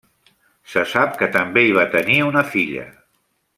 Se 0.71 0.83
sap 0.93 1.19
que 1.19 1.29
també 1.37 1.65
hi 1.67 1.77
va 1.81 1.85
tenir 1.93 2.19
una 2.33 2.45
filla. 2.57 2.91